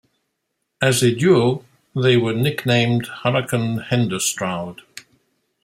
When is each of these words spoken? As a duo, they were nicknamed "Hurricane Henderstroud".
As 0.81 1.03
a 1.03 1.13
duo, 1.13 1.63
they 1.95 2.17
were 2.17 2.33
nicknamed 2.33 3.05
"Hurricane 3.21 3.81
Henderstroud". 3.91 4.79